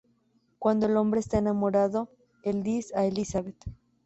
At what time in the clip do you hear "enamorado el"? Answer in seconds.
1.37-2.63